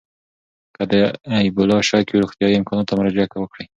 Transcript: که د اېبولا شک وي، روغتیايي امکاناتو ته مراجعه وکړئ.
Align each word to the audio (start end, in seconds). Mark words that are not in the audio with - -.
که 0.75 0.83
د 0.91 0.93
اېبولا 1.43 1.77
شک 1.89 2.05
وي، 2.09 2.19
روغتیايي 2.23 2.57
امکاناتو 2.59 2.89
ته 2.89 2.93
مراجعه 2.99 3.27
وکړئ. 3.41 3.65